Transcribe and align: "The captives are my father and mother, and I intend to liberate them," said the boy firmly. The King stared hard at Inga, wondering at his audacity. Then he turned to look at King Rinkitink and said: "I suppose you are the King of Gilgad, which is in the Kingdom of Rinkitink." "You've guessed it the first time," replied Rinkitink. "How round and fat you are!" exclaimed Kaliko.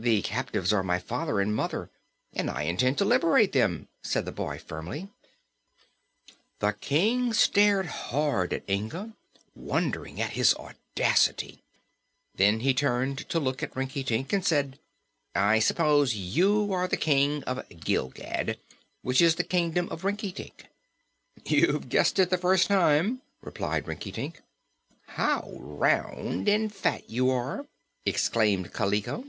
"The 0.00 0.22
captives 0.22 0.72
are 0.72 0.84
my 0.84 1.00
father 1.00 1.40
and 1.40 1.52
mother, 1.52 1.90
and 2.32 2.48
I 2.48 2.62
intend 2.62 2.98
to 2.98 3.04
liberate 3.04 3.50
them," 3.50 3.88
said 4.00 4.26
the 4.26 4.30
boy 4.30 4.58
firmly. 4.60 5.08
The 6.60 6.74
King 6.74 7.32
stared 7.32 7.86
hard 7.86 8.52
at 8.52 8.62
Inga, 8.70 9.16
wondering 9.56 10.20
at 10.20 10.34
his 10.34 10.54
audacity. 10.54 11.64
Then 12.32 12.60
he 12.60 12.74
turned 12.74 13.28
to 13.28 13.40
look 13.40 13.60
at 13.60 13.74
King 13.74 13.88
Rinkitink 13.88 14.32
and 14.32 14.46
said: 14.46 14.78
"I 15.34 15.58
suppose 15.58 16.14
you 16.14 16.72
are 16.72 16.86
the 16.86 16.96
King 16.96 17.42
of 17.42 17.68
Gilgad, 17.68 18.56
which 19.02 19.20
is 19.20 19.32
in 19.32 19.38
the 19.38 19.42
Kingdom 19.42 19.88
of 19.88 20.04
Rinkitink." 20.04 20.66
"You've 21.44 21.88
guessed 21.88 22.20
it 22.20 22.30
the 22.30 22.38
first 22.38 22.68
time," 22.68 23.20
replied 23.40 23.88
Rinkitink. 23.88 24.42
"How 25.08 25.50
round 25.56 26.48
and 26.48 26.72
fat 26.72 27.10
you 27.10 27.30
are!" 27.30 27.66
exclaimed 28.06 28.72
Kaliko. 28.72 29.24